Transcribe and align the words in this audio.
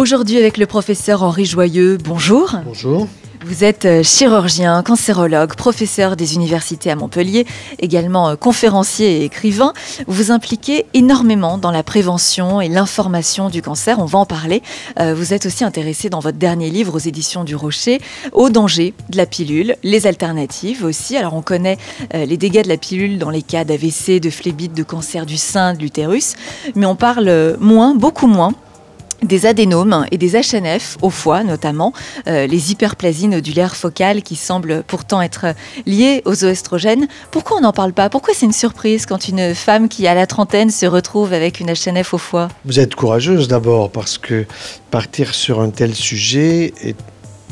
Aujourd'hui 0.00 0.38
avec 0.38 0.56
le 0.56 0.64
professeur 0.64 1.22
Henri 1.22 1.44
Joyeux, 1.44 1.98
bonjour. 2.02 2.56
Bonjour. 2.64 3.06
Vous 3.44 3.64
êtes 3.64 3.84
euh, 3.84 4.02
chirurgien, 4.02 4.82
cancérologue, 4.82 5.54
professeur 5.56 6.16
des 6.16 6.36
universités 6.36 6.90
à 6.90 6.96
Montpellier, 6.96 7.46
également 7.80 8.30
euh, 8.30 8.36
conférencier 8.36 9.18
et 9.18 9.24
écrivain. 9.24 9.74
Vous 10.06 10.14
vous 10.14 10.30
impliquez 10.30 10.86
énormément 10.94 11.58
dans 11.58 11.70
la 11.70 11.82
prévention 11.82 12.62
et 12.62 12.70
l'information 12.70 13.50
du 13.50 13.60
cancer, 13.60 13.98
on 13.98 14.06
va 14.06 14.20
en 14.20 14.24
parler. 14.24 14.62
Euh, 14.98 15.12
vous 15.14 15.34
êtes 15.34 15.44
aussi 15.44 15.64
intéressé 15.64 16.08
dans 16.08 16.20
votre 16.20 16.38
dernier 16.38 16.70
livre 16.70 16.94
aux 16.94 16.98
éditions 16.98 17.44
du 17.44 17.54
Rocher 17.54 18.00
aux 18.32 18.48
dangers 18.48 18.94
de 19.10 19.18
la 19.18 19.26
pilule, 19.26 19.76
les 19.82 20.06
alternatives 20.06 20.82
aussi. 20.82 21.18
Alors 21.18 21.34
on 21.34 21.42
connaît 21.42 21.76
les 22.14 22.38
dégâts 22.38 22.62
de 22.62 22.68
la 22.68 22.78
pilule 22.78 23.18
dans 23.18 23.28
les 23.28 23.42
cas 23.42 23.64
d'AVC, 23.64 24.18
de 24.18 24.30
phlébite, 24.30 24.72
de 24.72 24.82
cancer 24.82 25.26
du 25.26 25.36
sein, 25.36 25.74
de 25.74 25.80
l'utérus, 25.80 26.36
mais 26.74 26.86
on 26.86 26.96
parle 26.96 27.58
moins, 27.60 27.94
beaucoup 27.94 28.26
moins 28.26 28.54
des 29.22 29.46
adénomes 29.46 30.06
et 30.10 30.18
des 30.18 30.32
HNF 30.32 30.96
au 31.02 31.10
foie 31.10 31.44
notamment, 31.44 31.92
euh, 32.26 32.46
les 32.46 32.72
hyperplasies 32.72 33.28
nodulaires 33.28 33.76
focales 33.76 34.22
qui 34.22 34.36
semblent 34.36 34.82
pourtant 34.86 35.22
être 35.22 35.54
liées 35.86 36.22
aux 36.24 36.44
oestrogènes. 36.44 37.08
Pourquoi 37.30 37.58
on 37.58 37.60
n'en 37.60 37.72
parle 37.72 37.92
pas? 37.92 38.08
Pourquoi 38.08 38.34
c'est 38.34 38.46
une 38.46 38.52
surprise 38.52 39.06
quand 39.06 39.28
une 39.28 39.54
femme 39.54 39.88
qui 39.88 40.06
a 40.06 40.14
la 40.14 40.26
trentaine 40.26 40.70
se 40.70 40.86
retrouve 40.86 41.32
avec 41.32 41.60
une 41.60 41.72
HNF 41.72 42.14
au 42.14 42.18
foie? 42.18 42.48
Vous 42.64 42.80
êtes 42.80 42.94
courageuse 42.94 43.48
d'abord 43.48 43.90
parce 43.90 44.18
que 44.18 44.46
partir 44.90 45.34
sur 45.34 45.60
un 45.60 45.70
tel 45.70 45.94
sujet 45.94 46.72
est 46.82 46.96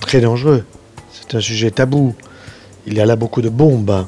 très 0.01 0.21
dangereux. 0.21 0.65
C'est 1.13 1.37
un 1.37 1.41
sujet 1.41 1.71
tabou. 1.71 2.15
Il 2.87 2.95
y 2.95 3.01
a 3.01 3.07
là 3.07 3.17
beaucoup 3.17 3.43
de 3.43 3.49
bombes. 3.49 4.07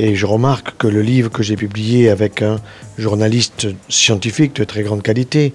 Et 0.00 0.14
je 0.14 0.26
remarque 0.26 0.76
que 0.76 0.86
le 0.86 1.02
livre 1.02 1.28
que 1.28 1.42
j'ai 1.42 1.56
publié 1.56 2.08
avec 2.08 2.40
un 2.42 2.60
journaliste 2.98 3.66
scientifique 3.88 4.54
de 4.54 4.62
très 4.62 4.84
grande 4.84 5.02
qualité, 5.02 5.52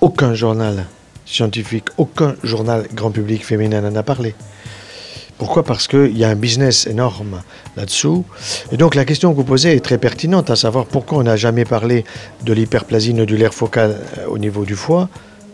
aucun 0.00 0.34
journal 0.34 0.86
scientifique, 1.24 1.86
aucun 1.98 2.36
journal 2.42 2.86
grand 2.94 3.10
public 3.10 3.44
féminin 3.44 3.80
n'en 3.80 3.96
a 3.96 4.02
parlé. 4.02 4.34
Pourquoi? 5.38 5.64
Parce 5.64 5.86
qu'il 5.86 6.16
y 6.16 6.24
a 6.24 6.30
un 6.30 6.34
business 6.34 6.86
énorme 6.86 7.42
là-dessous. 7.76 8.24
Et 8.72 8.76
donc 8.76 8.94
la 8.94 9.04
question 9.04 9.32
que 9.32 9.36
vous 9.36 9.44
posez 9.44 9.74
est 9.74 9.84
très 9.84 9.98
pertinente, 9.98 10.48
à 10.48 10.56
savoir 10.56 10.86
pourquoi 10.86 11.18
on 11.18 11.22
n'a 11.24 11.36
jamais 11.36 11.64
parlé 11.64 12.04
de 12.42 12.52
l'hyperplasie 12.54 13.12
nodulaire 13.12 13.52
focale 13.52 14.00
euh, 14.18 14.26
au 14.28 14.38
niveau 14.38 14.64
du 14.64 14.76
foie? 14.76 15.10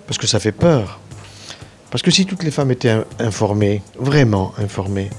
Parce 0.07 0.19
que 0.19 0.27
ça 0.27 0.39
fait 0.39 0.53
peur. 0.53 1.01
Parce 1.91 2.03
que 2.03 2.11
si 2.11 2.27
toutes 2.27 2.45
les 2.45 2.51
femmes 2.51 2.71
étaient 2.71 2.97
informées, 3.19 3.83
vraiment 3.99 4.53
informées, 4.59 5.11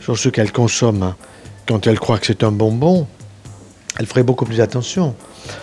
sur 0.00 0.16
ce 0.16 0.28
qu'elles 0.28 0.52
consomment, 0.52 1.14
quand 1.68 1.86
elles 1.86 1.98
croient 1.98 2.18
que 2.18 2.26
c'est 2.26 2.42
un 2.42 2.52
bonbon, 2.52 3.06
elles 3.98 4.06
feraient 4.06 4.22
beaucoup 4.22 4.44
plus 4.44 4.60
attention. 4.60 5.14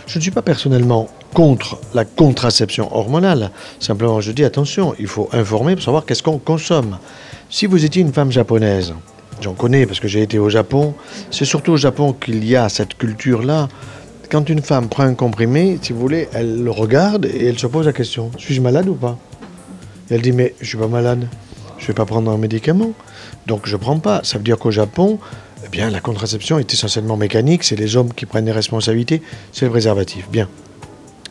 Je 0.06 0.18
ne 0.20 0.22
suis 0.22 0.32
pas 0.32 0.42
personnellement 0.42 1.10
contre 1.34 1.80
la 1.94 2.06
contraception 2.06 2.96
hormonale. 2.96 3.52
Simplement, 3.80 4.22
je 4.22 4.32
dis 4.32 4.44
attention, 4.44 4.94
il 5.00 5.08
faut 5.08 5.30
informer 5.34 5.76
pour 5.76 5.84
savoir 5.84 6.06
qu'est-ce 6.06 6.24
qu'on 6.24 6.38
consomme. 6.38 6.98
Si 7.50 7.66
vous 7.66 7.84
étiez 7.84 8.02
une 8.02 8.14
femme 8.14 8.32
japonaise, 8.32 8.94
j'en 9.42 9.54
connais 9.54 9.86
parce 9.86 10.00
que 10.00 10.08
j'ai 10.08 10.22
été 10.22 10.38
au 10.40 10.50
Japon, 10.50 10.94
c'est 11.32 11.46
surtout 11.46 11.74
au 11.74 11.78
Japon 11.78 12.14
qu'il 12.14 12.46
y 12.46 12.56
a 12.56 12.70
cette 12.70 12.96
culture-là. 12.96 13.68
Quand 14.30 14.48
une 14.50 14.62
femme 14.62 14.90
prend 14.90 15.04
un 15.04 15.16
comprimé, 15.16 15.80
si 15.82 15.92
vous 15.94 16.00
voulez, 16.00 16.30
elle 16.34 16.64
le 16.64 16.72
regarde 16.72 17.26
et 17.26 17.48
elle 17.48 17.60
se 17.60 17.68
pose 17.68 17.86
la 17.86 17.94
question 17.94 18.32
suis-je 18.38 18.62
malade 18.62 18.88
ou 18.88 18.96
pas? 18.96 19.18
Elle 20.10 20.22
dit 20.22 20.32
mais 20.32 20.54
je 20.62 20.68
suis 20.68 20.78
pas 20.78 20.88
malade, 20.88 21.28
je 21.78 21.88
vais 21.88 21.94
pas 21.94 22.06
prendre 22.06 22.32
un 22.32 22.38
médicament, 22.38 22.92
donc 23.48 23.62
je 23.66 23.76
prends 23.76 24.00
pas. 24.00 24.22
Ça 24.24 24.38
veut 24.38 24.44
dire 24.44 24.58
qu'au 24.58 24.72
Japon, 24.72 25.20
eh 25.66 25.70
bien, 25.70 25.90
la 25.90 26.00
contraception 26.00 26.60
est 26.60 26.72
essentiellement 26.74 27.18
mécanique, 27.18 27.64
c'est 27.64 27.76
les 27.76 27.96
hommes 27.96 28.14
qui 28.14 28.26
prennent 28.26 28.46
les 28.46 28.52
responsabilités, 28.52 29.22
c'est 29.52 29.66
le 29.66 29.72
préservatif. 29.72 30.30
Bien. 30.30 30.48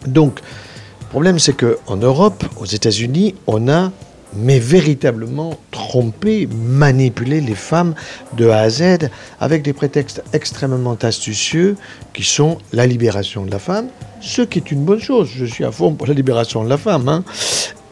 Donc, 0.06 0.40
le 0.40 1.06
problème, 1.08 1.38
c'est 1.38 1.56
qu'en 1.56 1.96
Europe, 1.96 2.44
aux 2.58 2.66
États-Unis, 2.66 3.34
on 3.46 3.68
a 3.68 3.90
mais 4.34 4.58
véritablement 4.58 5.58
trompé, 5.70 6.48
manipulé 6.50 7.40
les 7.40 7.54
femmes 7.54 7.94
de 8.36 8.48
A 8.48 8.60
à 8.60 8.70
Z 8.70 9.10
avec 9.40 9.62
des 9.62 9.72
prétextes 9.72 10.22
extrêmement 10.32 10.96
astucieux 11.02 11.76
qui 12.14 12.24
sont 12.24 12.58
la 12.72 12.86
libération 12.86 13.44
de 13.44 13.50
la 13.50 13.58
femme, 13.58 13.88
ce 14.20 14.42
qui 14.42 14.58
est 14.58 14.70
une 14.70 14.84
bonne 14.84 15.00
chose. 15.00 15.28
Je 15.34 15.44
suis 15.44 15.64
à 15.64 15.72
fond 15.72 15.92
pour 15.92 16.06
la 16.06 16.14
libération 16.14 16.64
de 16.64 16.68
la 16.68 16.78
femme. 16.78 17.08
Hein. 17.08 17.24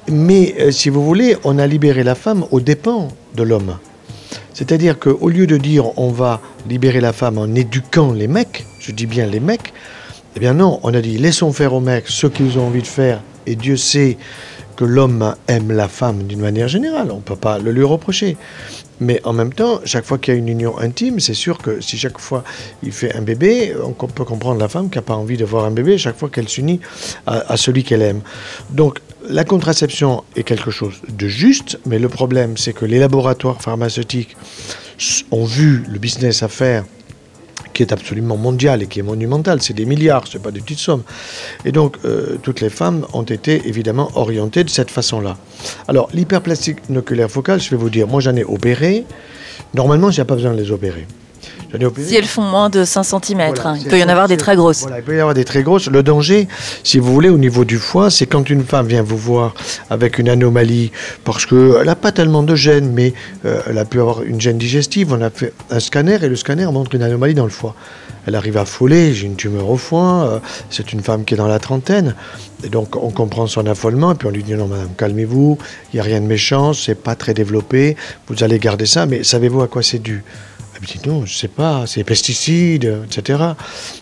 Mais 0.09 0.55
euh, 0.59 0.71
si 0.71 0.89
vous 0.89 1.05
voulez, 1.05 1.37
on 1.45 1.59
a 1.59 1.67
libéré 1.67 2.03
la 2.03 2.15
femme 2.15 2.45
aux 2.51 2.61
dépens 2.61 3.09
de 3.35 3.43
l'homme. 3.43 3.77
C'est-à-dire 4.55 4.99
qu'au 4.99 5.29
lieu 5.29 5.47
de 5.47 5.57
dire 5.57 5.99
on 5.99 6.11
va 6.11 6.41
libérer 6.69 7.01
la 7.01 7.13
femme 7.13 7.39
en 7.39 7.55
éduquant 7.55 8.13
les 8.13 8.29
mecs, 8.29 8.67
je 8.79 8.93
dis 8.93 9.07
bien 9.07 9.27
les 9.27 9.41
mecs, 9.41 9.73
eh 10.37 10.41
bien 10.41 10.55
non, 10.55 10.81
on 10.83 10.95
a 10.95 11.01
dit 11.01 11.19
laissons 11.19 11.53
faire 11.53 11.75
aux 11.75 11.81
mecs 11.81 12.09
ce 12.09 12.27
qu'ils 12.27 12.59
ont 12.59 12.67
envie 12.67 12.83
de 12.83 12.87
faire, 12.87 13.21
et 13.47 13.57
Dieu 13.57 13.77
sait 13.77 14.17
que 14.77 14.85
l'homme 14.85 15.35
aime 15.47 15.73
la 15.73 15.89
femme 15.89 16.23
d'une 16.23 16.41
manière 16.41 16.69
générale, 16.69 17.11
on 17.11 17.17
ne 17.17 17.21
peut 17.21 17.37
pas 17.37 17.59
le 17.59 17.71
lui 17.71 17.85
reprocher. 17.85 18.39
Mais 18.99 19.21
en 19.25 19.33
même 19.33 19.53
temps, 19.53 19.81
chaque 19.85 20.05
fois 20.05 20.19
qu'il 20.19 20.35
y 20.35 20.37
a 20.37 20.39
une 20.39 20.49
union 20.49 20.79
intime, 20.79 21.21
c'est 21.21 21.35
sûr 21.35 21.59
que 21.59 21.81
si 21.81 21.99
chaque 21.99 22.19
fois 22.19 22.45
il 22.83 22.93
fait 22.93 23.15
un 23.15 23.23
bébé, 23.23 23.75
on 23.83 23.93
peut 23.93 24.25
comprendre 24.25 24.61
la 24.61 24.69
femme 24.69 24.89
qui 24.89 24.99
n'a 24.99 25.03
pas 25.03 25.15
envie 25.15 25.37
de 25.37 25.45
voir 25.45 25.65
un 25.65 25.71
bébé 25.71 25.99
chaque 25.99 26.17
fois 26.17 26.29
qu'elle 26.29 26.49
s'unit 26.49 26.81
à, 27.27 27.53
à 27.53 27.57
celui 27.57 27.83
qu'elle 27.83 28.03
aime. 28.03 28.21
Donc 28.71 29.01
la 29.29 29.45
contraception 29.45 30.25
est 30.37 30.45
quelque 30.45 30.71
chose 30.71 30.95
de 31.09 31.29
juste, 31.29 31.79
mais 31.87 31.99
le 31.99 32.09
problème 32.09 32.57
c'est 32.57 32.73
que 32.73 32.85
les 32.85 32.99
laboratoires 32.99 33.61
pharmaceutiques 33.61 34.37
ont 35.31 35.45
vu 35.45 35.83
le 35.89 35.99
business 35.99 36.43
à 36.43 36.49
faire 36.49 36.85
qui 37.81 37.85
est 37.85 37.95
absolument 37.95 38.37
mondial 38.37 38.83
et 38.83 38.87
qui 38.87 39.01
est 39.01 39.03
monumental. 39.03 39.63
C'est 39.63 39.73
des 39.73 39.87
milliards, 39.87 40.27
ce 40.27 40.37
n'est 40.37 40.43
pas 40.43 40.51
des 40.51 40.61
petites 40.61 40.81
sommes. 40.81 41.03
Et 41.65 41.73
donc, 41.73 41.97
euh, 42.05 42.37
toutes 42.43 42.61
les 42.61 42.69
femmes 42.69 43.07
ont 43.15 43.23
été 43.23 43.63
évidemment 43.67 44.11
orientées 44.17 44.65
de 44.65 44.69
cette 44.69 44.91
façon-là. 44.91 45.39
Alors, 45.89 46.11
l'hyperplastique 46.13 46.91
noculaire 46.91 47.31
focale, 47.31 47.59
je 47.59 47.71
vais 47.71 47.79
vous 47.79 47.89
dire, 47.89 48.07
moi 48.07 48.21
j'en 48.21 48.37
ai 48.37 48.45
opéré. 48.45 49.07
Normalement, 49.73 50.11
n'y 50.11 50.21
a 50.21 50.27
pas 50.27 50.35
besoin 50.35 50.53
de 50.53 50.61
les 50.61 50.71
opérer. 50.71 51.07
Si 51.99 52.17
elles 52.17 52.25
font 52.25 52.43
moins 52.43 52.71
de 52.71 52.85
5 52.85 53.03
cm, 53.03 53.41
hein. 53.65 53.77
il 53.81 53.89
peut 53.89 53.99
y 53.99 54.05
en 54.05 54.09
avoir 54.09 54.29
des 54.29 54.37
très 54.37 54.57
grosses. 54.57 54.83
Voilà, 54.83 54.99
il 54.99 55.05
peut 55.05 55.17
y 55.17 55.21
avoir 55.21 55.35
des 55.35 55.45
très 55.45 55.63
grosses. 55.63 55.89
Le 55.89 56.03
danger, 56.03 56.49
si 56.83 56.99
vous 56.99 57.13
voulez, 57.13 57.29
au 57.29 57.39
niveau 57.39 57.65
du 57.65 57.79
foie, 57.79 58.11
c'est 58.11 58.27
quand 58.27 58.51
une 58.51 58.65
femme 58.65 58.87
vient 58.87 59.03
vous 59.03 59.17
voir 59.17 59.55
avec 59.89 60.19
une 60.19 60.29
anomalie, 60.29 60.91
parce 61.25 61.47
qu'elle 61.47 61.85
n'a 61.85 61.97
pas 61.97 62.13
tellement 62.13 62.43
de 62.43 62.55
gènes, 62.55 62.93
mais 62.93 63.15
euh, 63.45 63.61
elle 63.69 63.79
a 63.79 63.85
pu 63.85 64.01
avoir 64.01 64.23
une 64.23 64.41
gène 64.41 64.59
digestive. 64.59 65.13
On 65.13 65.23
a 65.23 65.31
fait 65.31 65.53
un 65.71 65.81
scanner 65.81 66.19
et 66.23 66.29
le 66.29 66.37
scanner 66.37 66.67
montre 66.67 66.95
une 66.95 67.03
anomalie 67.03 67.35
dans 67.35 67.45
le 67.45 67.51
foie. 67.51 67.75
Elle 68.27 68.35
arrive 68.35 68.59
à 68.59 68.65
fouler, 68.65 69.15
j'ai 69.15 69.27
une 69.27 69.37
tumeur 69.37 69.69
au 69.69 69.77
foie, 69.77 70.29
euh, 70.29 70.39
c'est 70.69 70.93
une 70.93 71.01
femme 71.01 71.25
qui 71.25 71.35
est 71.35 71.37
dans 71.37 71.47
la 71.47 71.59
trentaine. 71.59 72.15
Et 72.65 72.69
donc 72.69 72.97
on 72.97 73.11
comprend 73.11 73.47
son 73.47 73.67
affolement, 73.67 74.13
et 74.13 74.15
puis 74.15 74.29
on 74.29 74.31
lui 74.31 74.43
dit 74.43 74.55
non 74.55 74.67
madame, 74.67 74.91
calmez-vous, 74.97 75.59
il 75.93 75.97
n'y 75.97 76.01
a 76.01 76.03
rien 76.03 76.21
de 76.21 76.27
méchant, 76.27 76.73
c'est 76.75 76.95
pas 76.95 77.15
très 77.15 77.33
développé, 77.33 77.97
vous 78.29 78.45
allez 78.45 78.59
garder 78.59 78.87
ça, 78.87 79.07
mais 79.07 79.25
savez-vous 79.25 79.63
à 79.63 79.69
quoi 79.69 79.83
c'est 79.83 79.99
dû? 79.99 80.23
Elle 80.81 80.89
me 80.89 81.01
dit 81.01 81.09
non, 81.09 81.27
je 81.27 81.33
ne 81.33 81.37
sais 81.37 81.49
pas, 81.49 81.85
c'est 81.87 82.05
pesticides, 82.05 83.01
etc. 83.05 83.41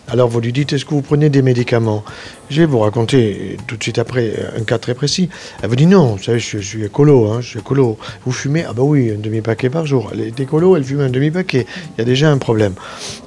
Alors 0.07 0.29
vous 0.29 0.39
lui 0.39 0.53
dites, 0.53 0.71
est-ce 0.71 0.85
que 0.85 0.91
vous 0.91 1.01
prenez 1.01 1.29
des 1.29 1.41
médicaments? 1.41 2.03
Je 2.49 2.61
vais 2.61 2.65
vous 2.65 2.79
raconter 2.79 3.57
tout 3.67 3.75
de 3.75 3.83
suite 3.83 3.99
après 3.99 4.33
un 4.57 4.63
cas 4.63 4.77
très 4.77 4.93
précis. 4.93 5.29
Elle 5.61 5.69
vous 5.69 5.75
dit 5.75 5.87
non, 5.87 6.15
vous 6.15 6.23
savez, 6.23 6.39
je, 6.39 6.57
suis 6.59 6.85
écolo, 6.85 7.31
hein, 7.31 7.41
je 7.41 7.49
suis 7.49 7.59
écolo. 7.59 7.97
Vous 8.25 8.31
fumez? 8.31 8.63
Ah 8.63 8.73
bah 8.73 8.83
oui, 8.83 9.11
un 9.11 9.19
demi-paquet 9.19 9.69
par 9.69 9.85
jour. 9.85 10.09
Elle 10.13 10.21
est 10.21 10.39
écolo, 10.39 10.77
elle 10.77 10.83
fume 10.83 11.01
un 11.01 11.09
demi-paquet. 11.09 11.65
Il 11.97 11.99
y 11.99 12.01
a 12.01 12.05
déjà 12.05 12.31
un 12.31 12.37
problème. 12.37 12.73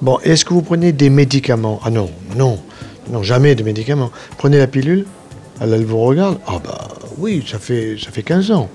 Bon, 0.01 0.19
est-ce 0.21 0.45
que 0.45 0.55
vous 0.55 0.63
prenez 0.63 0.93
des 0.93 1.11
médicaments? 1.11 1.81
Ah 1.85 1.91
non, 1.91 2.11
non, 2.37 2.59
non, 3.11 3.23
jamais 3.23 3.55
de 3.55 3.63
médicaments. 3.63 4.11
Prenez 4.39 4.59
la 4.59 4.67
pilule 4.67 5.05
elle, 5.61 5.85
vous 5.85 6.01
regarde 6.01 6.39
Ah 6.47 6.59
bah 6.65 6.89
oui, 7.19 7.45
ça 7.47 7.59
fait, 7.59 7.97
ça 8.03 8.11
fait 8.11 8.23
15 8.23 8.51
ans. 8.51 8.69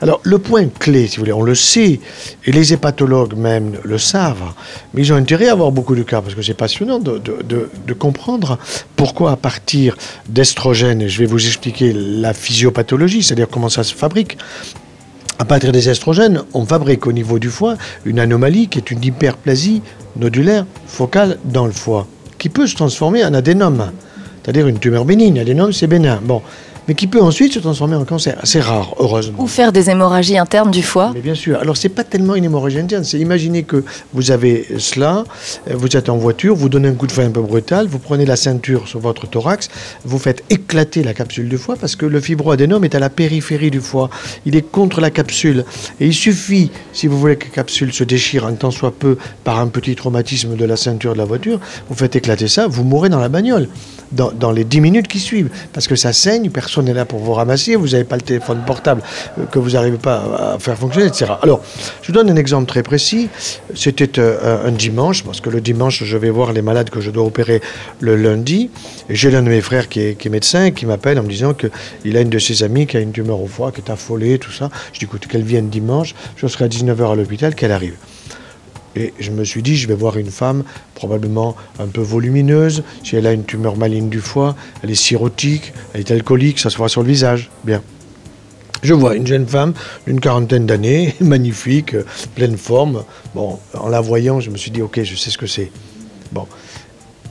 Alors, 0.00 0.20
le 0.22 0.38
point 0.38 0.66
clé, 0.66 1.06
si 1.06 1.16
vous 1.16 1.22
voulez, 1.22 1.32
on 1.32 1.42
le 1.42 1.54
sait, 1.54 2.00
et 2.44 2.52
les 2.52 2.72
hépatologues 2.72 3.34
même 3.34 3.78
le 3.82 3.98
savent, 3.98 4.52
mais 4.94 5.02
ils 5.02 5.12
ont 5.12 5.16
intérêt 5.16 5.48
à 5.48 5.52
avoir 5.52 5.72
beaucoup 5.72 5.94
de 5.94 6.02
cas, 6.02 6.20
parce 6.20 6.34
que 6.34 6.42
c'est 6.42 6.54
passionnant 6.54 6.98
de, 6.98 7.94
comprendre 7.98 8.58
pourquoi 8.94 9.32
à 9.32 9.36
partir 9.36 9.96
d'estrogènes, 10.28 11.08
je 11.08 11.18
vais 11.18 11.26
vous 11.26 11.44
expliquer 11.44 11.92
la 11.94 12.32
physiopathologie, 12.32 13.22
c'est-à-dire 13.22 13.48
comment 13.48 13.68
ça 13.68 13.84
se 13.84 13.94
fabrique, 13.94 14.36
à 15.38 15.44
partir 15.44 15.72
des 15.72 15.88
estrogènes, 15.88 16.42
on 16.54 16.64
fabrique 16.64 17.06
au 17.06 17.12
niveau 17.12 17.38
du 17.38 17.50
foie 17.50 17.76
une 18.04 18.18
anomalie 18.18 18.68
qui 18.68 18.78
est 18.78 18.90
une 18.90 19.04
hyperplasie 19.04 19.82
nodulaire 20.16 20.64
focale 20.86 21.38
dans 21.44 21.66
le 21.66 21.72
foie, 21.72 22.06
qui 22.38 22.48
peut 22.48 22.66
se 22.66 22.74
transformer 22.74 23.24
en 23.24 23.34
adénome, 23.34 23.92
c'est-à-dire 24.42 24.68
une 24.68 24.78
tumeur 24.78 25.04
bénigne. 25.04 25.40
Adénome, 25.40 25.72
c'est 25.72 25.88
bénin. 25.88 26.20
Bon, 26.22 26.40
mais 26.88 26.94
qui 26.94 27.06
peut 27.06 27.20
ensuite 27.20 27.52
se 27.52 27.58
transformer 27.58 27.96
en 27.96 28.04
cancer. 28.04 28.38
C'est 28.44 28.60
rare, 28.60 28.94
heureusement. 28.98 29.42
Ou 29.42 29.46
faire 29.46 29.72
des 29.72 29.90
hémorragies 29.90 30.38
internes 30.38 30.70
du 30.70 30.82
foie. 30.82 31.10
Mais 31.14 31.20
bien 31.20 31.34
sûr. 31.34 31.58
Alors, 31.58 31.76
c'est 31.76 31.88
pas 31.88 32.04
tellement 32.04 32.34
une 32.34 32.44
hémorragie 32.44 32.78
interne. 32.78 33.04
C'est 33.04 33.18
imaginer 33.18 33.62
que 33.62 33.84
vous 34.12 34.30
avez 34.30 34.66
cela, 34.78 35.24
euh, 35.68 35.74
vous 35.74 35.96
êtes 35.96 36.08
en 36.08 36.16
voiture, 36.16 36.54
vous 36.54 36.68
donnez 36.68 36.88
un 36.88 36.94
coup 36.94 37.06
de 37.06 37.12
frein 37.12 37.26
un 37.26 37.30
peu 37.30 37.42
brutal, 37.42 37.86
vous 37.86 37.98
prenez 37.98 38.24
la 38.24 38.36
ceinture 38.36 38.88
sur 38.88 39.00
votre 39.00 39.26
thorax, 39.26 39.68
vous 40.04 40.18
faites 40.18 40.44
éclater 40.50 41.02
la 41.02 41.14
capsule 41.14 41.48
du 41.48 41.58
foie 41.58 41.76
parce 41.76 41.96
que 41.96 42.06
le 42.06 42.20
fibroadénome 42.20 42.84
est 42.84 42.94
à 42.94 42.98
la 42.98 43.10
périphérie 43.10 43.70
du 43.70 43.80
foie. 43.80 44.10
Il 44.44 44.56
est 44.56 44.62
contre 44.62 45.00
la 45.00 45.10
capsule. 45.10 45.64
Et 46.00 46.06
il 46.06 46.14
suffit, 46.14 46.70
si 46.92 47.06
vous 47.06 47.18
voulez 47.18 47.36
que 47.36 47.46
la 47.46 47.50
capsule 47.50 47.92
se 47.92 48.04
déchire 48.04 48.46
un 48.46 48.54
temps 48.54 48.70
soit 48.70 48.92
peu 48.92 49.16
par 49.44 49.58
un 49.58 49.68
petit 49.68 49.96
traumatisme 49.96 50.56
de 50.56 50.64
la 50.64 50.76
ceinture 50.76 51.14
de 51.14 51.18
la 51.18 51.24
voiture, 51.24 51.60
vous 51.88 51.96
faites 51.96 52.16
éclater 52.16 52.48
ça, 52.48 52.66
vous 52.66 52.84
mourrez 52.84 53.08
dans 53.08 53.20
la 53.20 53.28
bagnole. 53.28 53.68
Dans, 54.16 54.52
les 54.52 54.64
10 54.64 54.80
minutes 54.80 55.08
qui 55.08 55.18
suivent. 55.18 55.50
Parce 55.72 55.86
que 55.86 55.96
ça 55.96 56.12
saigne, 56.12 56.50
personne 56.50 56.86
n'est 56.86 56.94
là 56.94 57.04
pour 57.04 57.20
vous 57.20 57.32
ramasser, 57.32 57.76
vous 57.76 57.88
n'avez 57.88 58.04
pas 58.04 58.16
le 58.16 58.22
téléphone 58.22 58.62
portable 58.66 59.02
euh, 59.38 59.44
que 59.46 59.58
vous 59.58 59.70
n'arrivez 59.70 59.98
pas 59.98 60.54
à 60.54 60.58
faire 60.58 60.76
fonctionner, 60.76 61.08
etc. 61.08 61.32
Alors, 61.42 61.60
je 62.02 62.08
vous 62.08 62.12
donne 62.12 62.30
un 62.30 62.36
exemple 62.36 62.66
très 62.66 62.82
précis. 62.82 63.28
C'était 63.74 64.18
euh, 64.18 64.66
un 64.66 64.72
dimanche, 64.72 65.22
parce 65.24 65.40
que 65.40 65.50
le 65.50 65.60
dimanche, 65.60 66.04
je 66.04 66.16
vais 66.16 66.30
voir 66.30 66.52
les 66.52 66.62
malades 66.62 66.90
que 66.90 67.00
je 67.00 67.10
dois 67.10 67.24
opérer 67.24 67.60
le 68.00 68.16
lundi. 68.16 68.70
J'ai 69.08 69.30
l'un 69.30 69.42
de 69.42 69.48
mes 69.48 69.60
frères 69.60 69.88
qui 69.88 70.00
est, 70.00 70.26
médecin 70.26 70.72
qui 70.72 70.86
m'appelle 70.86 71.18
en 71.20 71.22
me 71.22 71.28
disant 71.28 71.54
qu'il 71.54 72.16
a 72.16 72.20
une 72.20 72.30
de 72.30 72.38
ses 72.38 72.62
amies 72.62 72.86
qui 72.86 72.96
a 72.96 73.00
une 73.00 73.12
tumeur 73.12 73.40
au 73.40 73.46
foie, 73.46 73.70
qui 73.70 73.80
est 73.80 73.90
affolée, 73.90 74.38
tout 74.38 74.50
ça. 74.50 74.70
Je 74.92 74.98
dis, 74.98 75.04
écoute, 75.04 75.26
qu'elle 75.26 75.44
vienne 75.44 75.68
dimanche, 75.68 76.14
je 76.36 76.46
serai 76.46 76.64
à 76.64 76.68
19h 76.68 77.12
à 77.12 77.14
l'hôpital, 77.14 77.54
qu'elle 77.54 77.72
arrive. 77.72 77.94
Et 78.96 79.12
je 79.20 79.30
me 79.30 79.44
suis 79.44 79.62
dit, 79.62 79.76
je 79.76 79.86
vais 79.86 79.94
voir 79.94 80.16
une 80.16 80.30
femme 80.30 80.64
probablement 80.94 81.54
un 81.78 81.86
peu 81.86 82.00
volumineuse. 82.00 82.82
Si 83.04 83.16
elle 83.16 83.26
a 83.26 83.32
une 83.32 83.44
tumeur 83.44 83.76
maligne 83.76 84.08
du 84.08 84.20
foie, 84.20 84.56
elle 84.82 84.90
est 84.90 84.94
cirrhotique, 84.94 85.72
elle 85.92 86.00
est 86.00 86.10
alcoolique, 86.10 86.58
ça 86.58 86.70
se 86.70 86.76
voit 86.76 86.88
sur 86.88 87.02
le 87.02 87.08
visage. 87.08 87.50
Bien. 87.64 87.82
Je 88.82 88.94
vois 88.94 89.16
une 89.16 89.26
jeune 89.26 89.46
femme 89.46 89.74
d'une 90.06 90.20
quarantaine 90.20 90.66
d'années, 90.66 91.14
magnifique, 91.20 91.96
pleine 92.34 92.56
forme. 92.56 93.04
Bon, 93.34 93.58
en 93.74 93.88
la 93.88 94.00
voyant, 94.00 94.40
je 94.40 94.50
me 94.50 94.56
suis 94.56 94.70
dit, 94.70 94.82
ok, 94.82 95.02
je 95.02 95.14
sais 95.14 95.30
ce 95.30 95.38
que 95.38 95.46
c'est. 95.46 95.70
Bon, 96.32 96.46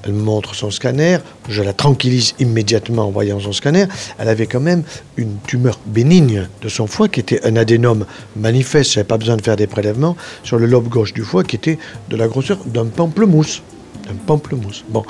elle 0.06 0.14
montre 0.14 0.54
son 0.56 0.72
scanner, 0.72 1.18
je 1.50 1.62
la 1.64 1.74
tranquillise 1.74 2.36
immédiatement 2.40 3.08
en 3.08 3.12
voyant 3.12 3.40
son 3.40 3.52
scanner. 3.52 3.86
Elle 4.20 4.30
avait 4.30 4.46
quand 4.46 4.60
même 4.60 4.84
une 5.18 5.38
tumeur 5.48 5.80
bénigne 5.86 6.48
de 6.62 6.70
son 6.70 6.88
foie 6.88 7.08
qui 7.08 7.20
était 7.20 7.46
un 7.46 7.56
adénome 7.56 8.06
manifeste, 8.36 8.94
je 8.94 9.00
n'avais 9.00 9.08
pas 9.08 9.18
besoin 9.18 9.38
de 9.38 9.42
faire 9.42 9.56
des 9.56 9.68
prélèvements, 9.68 10.16
sur 10.44 10.58
le 10.58 10.68
lobe 10.68 10.88
gauche 10.90 11.14
du 11.14 11.24
foie 11.24 11.44
qui 11.44 11.56
était 11.56 11.80
de 12.10 12.16
la 12.16 12.28
grosseur 12.28 12.60
d'un 12.66 12.86
pamplemousse 12.86 13.62
un 14.10 14.16
pamplemousse. 14.16 14.84
Bon, 14.90 15.04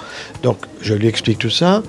donc 0.43 0.57
je 0.81 0.93
lui 0.93 1.07
explique 1.07 1.39
tout 1.39 1.49
ça, 1.49 1.83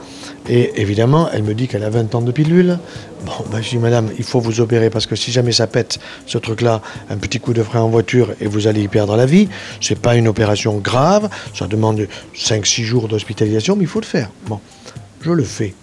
et 0.48 0.80
évidemment, 0.80 1.28
elle 1.32 1.42
me 1.42 1.54
dit 1.54 1.68
qu'elle 1.68 1.84
a 1.84 1.90
20 1.90 2.14
ans 2.14 2.22
de 2.22 2.32
pilule. 2.32 2.78
Bon, 3.24 3.32
ben, 3.50 3.60
je 3.60 3.70
dis, 3.70 3.78
madame, 3.78 4.10
il 4.18 4.24
faut 4.24 4.40
vous 4.40 4.60
opérer 4.60 4.90
parce 4.90 5.06
que 5.06 5.16
si 5.16 5.32
jamais 5.32 5.52
ça 5.52 5.66
pète, 5.66 5.98
ce 6.26 6.38
truc-là, 6.38 6.82
un 7.10 7.16
petit 7.16 7.40
coup 7.40 7.52
de 7.52 7.62
frein 7.62 7.80
en 7.80 7.88
voiture 7.88 8.34
et 8.40 8.46
vous 8.46 8.66
allez 8.66 8.82
y 8.82 8.88
perdre 8.88 9.16
la 9.16 9.26
vie, 9.26 9.48
c'est 9.80 9.98
pas 9.98 10.14
une 10.16 10.28
opération 10.28 10.76
grave, 10.78 11.28
ça 11.54 11.66
demande 11.66 12.06
5-6 12.34 12.82
jours 12.82 13.08
d'hospitalisation, 13.08 13.76
mais 13.76 13.82
il 13.82 13.88
faut 13.88 14.00
le 14.00 14.06
faire. 14.06 14.30
Bon, 14.46 14.60
je 15.20 15.32
le 15.32 15.44
fais. 15.44 15.74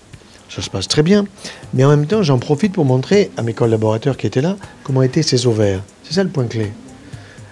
Ça 0.50 0.62
se 0.62 0.69
passe 0.69 0.88
très 0.88 1.01
bien. 1.01 1.25
Mais 1.74 1.83
en 1.83 1.89
même 1.89 2.06
temps, 2.06 2.21
j'en 2.21 2.38
profite 2.38 2.74
pour 2.74 2.86
montrer 2.86 3.31
à 3.38 3.42
mes 3.42 3.54
collaborateurs 3.54 4.18
qui 4.18 4.27
étaient 4.27 4.42
là 4.42 4.56
comment 4.83 5.01
étaient 5.01 5.24
ses 5.24 5.48
ovaires. 5.48 5.81
C'est 6.04 6.13
ça 6.13 6.24
le 6.24 6.30
point 6.30 6.45
clé. 6.45 6.71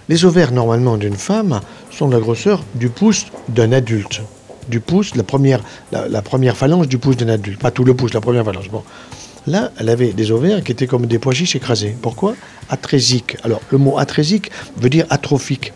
Les 0.08 0.26
ovaires, 0.26 0.52
normalement, 0.52 0.98
d'une 0.98 1.16
femme 1.16 1.62
sont 1.92 2.08
de 2.08 2.14
la 2.14 2.20
grosseur 2.20 2.64
du 2.76 2.90
pouce 2.90 3.28
d'un 3.50 3.72
adulte. 3.72 4.22
Du 4.70 4.80
pouce, 4.80 5.16
la 5.16 5.24
première, 5.24 5.62
la, 5.92 6.22
première 6.22 6.56
phalange 6.56 6.88
du 6.88 6.98
pouce 6.98 7.18
d'un 7.18 7.30
adulte. 7.30 7.60
Pas 7.60 7.72
tout 7.72 7.84
le 7.84 7.94
pouce, 7.94 8.14
la 8.14 8.22
première 8.22 8.46
phalange. 8.46 8.70
Bon. 8.70 8.84
Là, 9.48 9.72
elle 9.80 9.90
avait 9.90 10.14
des 10.14 10.32
ovaires 10.32 10.64
qui 10.64 10.72
étaient 10.72 10.88
comme 10.88 11.08
des 11.08 11.20
pois 11.20 11.34
chiches 11.34 11.56
écrasés. 11.56 11.96
Pourquoi? 12.02 12.36
Atrésique. 12.70 13.38
Alors, 13.44 13.62
le 13.72 13.78
mot 13.78 13.98
atrésique 13.98 14.52
veut 14.78 14.90
dire 14.90 15.06
atrophique. 15.10 15.74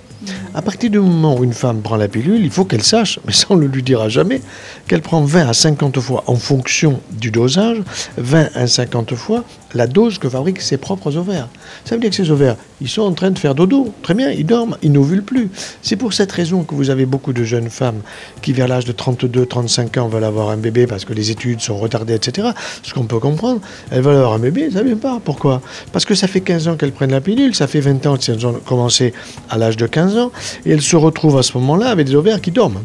À 0.57 0.61
partir 0.61 0.89
du 0.89 0.99
moment 0.99 1.37
où 1.37 1.43
une 1.43 1.51
femme 1.51 1.81
prend 1.81 1.97
la 1.97 2.07
pilule, 2.07 2.41
il 2.41 2.49
faut 2.49 2.63
qu'elle 2.63 2.81
sache, 2.81 3.19
mais 3.27 3.33
ça 3.33 3.47
on 3.49 3.57
ne 3.57 3.63
le 3.63 3.67
lui 3.67 3.83
dira 3.83 4.07
jamais, 4.07 4.41
qu'elle 4.87 5.01
prend 5.01 5.21
20 5.21 5.49
à 5.49 5.53
50 5.53 5.99
fois 5.99 6.23
en 6.27 6.35
fonction 6.35 7.01
du 7.11 7.29
dosage, 7.29 7.79
20 8.15 8.51
à 8.55 8.65
50 8.65 9.15
fois 9.15 9.43
la 9.75 9.87
dose 9.87 10.17
que 10.17 10.29
fabriquent 10.29 10.61
ses 10.61 10.77
propres 10.77 11.17
ovaires. 11.17 11.49
Ça 11.83 11.95
veut 11.95 12.01
dire 12.01 12.09
que 12.09 12.15
ces 12.15 12.31
ovaires, 12.31 12.55
ils 12.79 12.87
sont 12.87 13.01
en 13.01 13.11
train 13.11 13.29
de 13.29 13.37
faire 13.37 13.53
dodo. 13.53 13.93
Très 14.01 14.13
bien, 14.13 14.31
ils 14.31 14.45
dorment, 14.45 14.77
ils 14.81 14.91
n'ovulent 14.91 15.23
plus. 15.23 15.49
C'est 15.81 15.97
pour 15.97 16.13
cette 16.13 16.31
raison 16.31 16.63
que 16.63 16.73
vous 16.73 16.89
avez 16.89 17.05
beaucoup 17.05 17.33
de 17.33 17.43
jeunes 17.43 17.69
femmes 17.69 17.99
qui, 18.41 18.53
vers 18.53 18.69
l'âge 18.69 18.85
de 18.85 18.93
32, 18.93 19.45
35 19.45 19.97
ans, 19.97 20.07
veulent 20.07 20.23
avoir 20.23 20.49
un 20.49 20.57
bébé 20.57 20.87
parce 20.87 21.03
que 21.03 21.13
les 21.13 21.29
études 21.29 21.59
sont 21.59 21.77
retardées, 21.77 22.13
etc. 22.13 22.49
Ce 22.83 22.93
qu'on 22.93 23.03
peut 23.03 23.19
comprendre. 23.19 23.59
Elles 23.91 24.01
veulent 24.01 24.15
avoir 24.15 24.33
un 24.33 24.39
bébé, 24.39 24.69
ça 24.71 24.79
ne 24.79 24.85
vient 24.85 24.95
pas. 24.95 25.19
Pourquoi? 25.23 25.61
Parce 25.91 26.05
que 26.05 26.15
ça 26.15 26.27
fait 26.27 26.41
15 26.41 26.69
ans 26.69 26.75
qu'elles 26.77 26.93
prennent 26.93 27.11
la 27.11 27.21
pilule, 27.21 27.53
ça 27.53 27.67
fait 27.67 27.81
20 27.81 28.05
ans 28.05 28.15
qu'elles 28.15 28.47
ont 28.47 28.53
commencé 28.53 29.13
à 29.49 29.57
l'âge 29.57 29.75
de 29.75 29.87
15 29.87 30.17
ans, 30.17 30.31
et 30.65 30.71
elles 30.71 30.81
se 30.81 30.95
retrouvent 30.95 31.37
à 31.37 31.43
ce 31.43 31.57
moment-là 31.57 31.89
avec 31.89 32.07
des 32.07 32.15
ovaires 32.15 32.41
qui 32.41 32.51
dorment. 32.51 32.81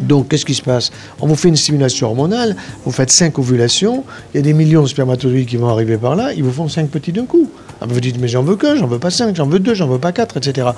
Donc, 0.00 0.28
qu'est-ce 0.28 0.44
qui 0.44 0.54
se 0.54 0.62
passe? 0.62 0.90
On 1.20 1.26
vous 1.26 1.36
fait 1.36 1.48
une 1.48 1.56
stimulation 1.56 2.08
hormonale, 2.08 2.56
vous 2.84 2.92
faites 2.92 3.10
5 3.10 3.38
ovulations, 3.38 4.04
il 4.32 4.38
y 4.38 4.40
a 4.40 4.42
des 4.42 4.52
millions 4.52 4.82
de 4.82 4.88
spermatozoïdes 4.88 5.46
qui 5.46 5.56
vont 5.56 5.68
arriver 5.68 5.96
par 5.96 6.16
là, 6.16 6.32
ils 6.34 6.42
vous 6.42 6.52
font 6.52 6.68
5 6.68 6.88
petits 6.90 7.12
d'un 7.12 7.24
coup. 7.24 7.50
Ah, 7.80 7.86
vous 7.86 8.00
dites, 8.00 8.18
mais 8.18 8.28
j'en 8.28 8.42
veux 8.42 8.56
qu'un, 8.56 8.76
j'en 8.76 8.86
veux 8.86 8.98
pas 8.98 9.10
5, 9.10 9.36
j'en 9.36 9.46
veux 9.46 9.58
2, 9.58 9.74
j'en 9.74 9.86
veux 9.86 9.98
pas 9.98 10.12
4, 10.12 10.38
etc. 10.38 10.68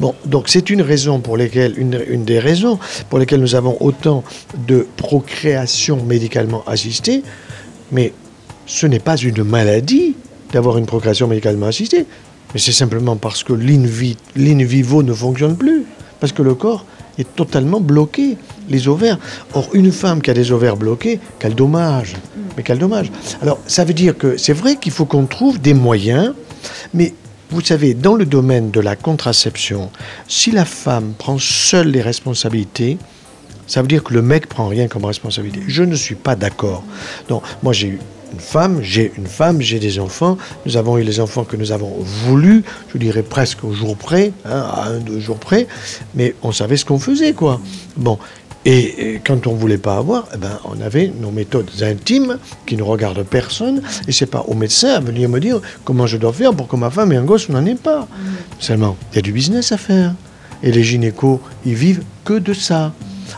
Bon, 0.00 0.14
donc 0.24 0.48
c'est 0.48 0.70
une 0.70 0.82
raison 0.82 1.22
une, 1.76 2.24
des 2.24 2.38
raisons 2.38 2.78
pour 3.08 3.18
lesquelles 3.18 3.40
nous 3.40 3.54
avons 3.54 3.76
autant 3.80 4.24
de 4.66 4.86
procréation 4.96 6.02
médicalement 6.02 6.62
assistée, 6.66 7.22
mais 7.92 8.12
ce 8.66 8.86
n'est 8.86 8.98
pas 8.98 9.16
une 9.16 9.42
maladie 9.44 10.16
d'avoir 10.52 10.78
une 10.78 10.86
procréation 10.86 11.28
médicalement 11.28 11.66
assistée, 11.66 12.06
mais 12.56 12.62
c'est 12.62 12.72
simplement 12.72 13.16
parce 13.16 13.44
que 13.44 13.52
l'in 13.52 14.64
vivo 14.64 15.02
ne 15.02 15.12
fonctionne 15.12 15.58
plus, 15.58 15.84
parce 16.20 16.32
que 16.32 16.40
le 16.40 16.54
corps 16.54 16.86
est 17.18 17.36
totalement 17.36 17.82
bloqué, 17.82 18.38
les 18.70 18.88
ovaires. 18.88 19.18
Or, 19.52 19.68
une 19.74 19.92
femme 19.92 20.22
qui 20.22 20.30
a 20.30 20.32
des 20.32 20.52
ovaires 20.52 20.78
bloqués, 20.78 21.20
quel 21.38 21.54
dommage. 21.54 22.14
Mais 22.56 22.62
quel 22.62 22.78
dommage. 22.78 23.12
Alors, 23.42 23.58
ça 23.66 23.84
veut 23.84 23.92
dire 23.92 24.16
que 24.16 24.38
c'est 24.38 24.54
vrai 24.54 24.76
qu'il 24.76 24.92
faut 24.92 25.04
qu'on 25.04 25.26
trouve 25.26 25.60
des 25.60 25.74
moyens, 25.74 26.32
mais 26.94 27.12
vous 27.50 27.60
savez, 27.60 27.92
dans 27.92 28.14
le 28.14 28.24
domaine 28.24 28.70
de 28.70 28.80
la 28.80 28.96
contraception, 28.96 29.90
si 30.26 30.50
la 30.50 30.64
femme 30.64 31.12
prend 31.18 31.36
seule 31.38 31.88
les 31.88 32.00
responsabilités, 32.00 32.96
ça 33.66 33.82
veut 33.82 33.88
dire 33.88 34.02
que 34.02 34.14
le 34.14 34.22
mec 34.22 34.46
prend 34.46 34.68
rien 34.68 34.88
comme 34.88 35.04
responsabilité. 35.04 35.60
Je 35.68 35.82
ne 35.82 35.94
suis 35.94 36.14
pas 36.14 36.36
d'accord. 36.36 36.84
Donc, 37.28 37.42
moi, 37.62 37.74
j'ai 37.74 37.88
eu 37.88 37.98
une 38.36 38.42
femme, 38.42 38.80
j'ai 38.82 39.12
une 39.16 39.26
femme, 39.26 39.62
j'ai 39.62 39.78
des 39.78 39.98
enfants. 39.98 40.36
Nous 40.66 40.76
avons 40.76 40.98
eu 40.98 41.02
les 41.02 41.20
enfants 41.20 41.44
que 41.44 41.56
nous 41.56 41.72
avons 41.72 41.96
voulu, 42.00 42.64
je 42.92 42.98
dirais 42.98 43.22
presque 43.22 43.64
au 43.64 43.72
jour 43.72 43.96
près, 43.96 44.32
hein, 44.44 44.62
à 44.74 44.88
un, 44.88 44.98
deux 44.98 45.20
jours 45.20 45.38
près, 45.38 45.66
mais 46.14 46.34
on 46.42 46.52
savait 46.52 46.76
ce 46.76 46.84
qu'on 46.84 46.98
faisait, 46.98 47.32
quoi. 47.32 47.60
Bon. 47.96 48.18
Et, 48.66 49.20
quand 49.24 49.46
on 49.46 49.54
ne 49.54 49.58
voulait 49.58 49.78
pas 49.78 49.96
avoir, 49.96 50.28
eh 50.34 50.36
ben, 50.36 50.58
on 50.64 50.80
avait 50.82 51.10
nos 51.18 51.30
méthodes 51.30 51.70
intimes 51.80 52.38
qui 52.66 52.76
ne 52.76 52.82
regardent 52.82 53.22
personne. 53.22 53.80
Et 54.06 54.12
c'est 54.12 54.26
pas 54.26 54.44
au 54.48 54.54
médecin 54.54 54.88
à 54.88 55.00
venir 55.00 55.28
me 55.28 55.38
dire 55.38 55.60
comment 55.84 56.06
je 56.06 56.18
dois 56.18 56.32
faire 56.32 56.52
pour 56.52 56.66
que 56.66 56.76
ma 56.76 56.90
femme 56.90 57.12
ait 57.12 57.16
un 57.16 57.24
gosse, 57.24 57.48
n'en 57.48 57.64
est 57.64 57.80
pas. 57.80 58.06
Seulement, 58.58 58.96
il 59.12 59.16
y 59.16 59.18
a 59.20 59.22
du 59.22 59.32
business 59.32 59.70
à 59.72 59.78
faire. 59.78 60.14
Et 60.64 60.72
les 60.72 60.82
gynécos, 60.82 61.40
ils 61.64 61.74
vivent 61.74 62.02
que 62.24 62.34
de 62.34 62.52
ça. 62.52 62.92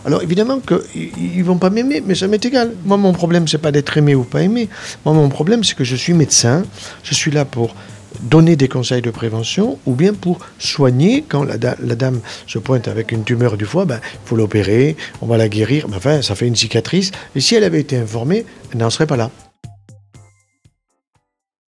Alors 0.05 0.23
évidemment 0.23 0.61
qu'ils 0.61 1.39
ne 1.39 1.45
vont 1.45 1.59
pas 1.59 1.71
m'aimer, 1.71 2.03
mais 2.05 2.15
ça 2.15 2.29
m'est 2.29 2.45
égal. 2.45 2.73
Moi, 2.85 2.97
mon 2.97 3.13
problème, 3.13 3.49
c'est 3.49 3.59
pas 3.59 3.73
d'être 3.73 3.97
aimé 3.97 4.15
ou 4.15 4.25
pas 4.25 4.43
aimé. 4.43 4.69
Moi, 5.05 5.15
mon 5.15 5.29
problème, 5.29 5.65
c'est 5.65 5.75
que 5.75 5.85
je 5.85 5.97
suis 5.97 6.15
médecin. 6.15 6.65
Je 7.03 7.15
suis 7.15 7.31
là 7.31 7.45
pour 7.45 7.75
donner 8.21 8.57
des 8.57 8.69
conseils 8.69 9.03
de 9.03 9.11
prévention 9.11 9.79
ou 9.87 9.95
bien 9.95 10.15
pour 10.15 10.39
soigner 10.59 11.25
quand 11.29 11.45
la, 11.45 11.57
dame 11.59 12.21
se 12.47 12.59
pointe 12.59 12.89
avec 12.89 13.13
une 13.13 13.25
tumeur 13.25 13.57
du 13.57 13.65
foie, 13.65 13.85
ben, 13.85 14.01
il 14.03 14.29
faut 14.29 14.37
l'opérer, 14.37 14.97
on 15.21 15.27
va 15.27 15.37
la 15.37 15.49
guérir, 15.49 15.87
enfin 15.95 16.23
ça 16.23 16.35
fait 16.35 16.47
une 16.47 16.57
cicatrice, 16.57 17.13
et 17.37 17.41
si 17.41 17.55
elle 17.55 17.65
avait 17.65 17.81
été 17.81 17.97
informée, 17.97 18.45
elle 18.73 18.79
n'en 18.79 18.91
serait 18.91 19.07
pas 19.07 19.17
là. 19.17 19.31